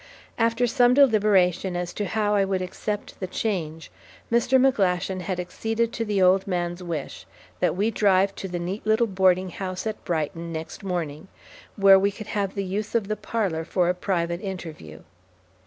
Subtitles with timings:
[0.39, 3.91] After some deliberation as to how I would accept the change,
[4.31, 4.57] Mr.
[4.59, 7.27] McGlashan had aceeded to the old man's wish,
[7.59, 11.27] that we drive to the neat little boarding house at Brighton next morning,
[11.75, 15.01] where we could have the use of the parlor for a private interview.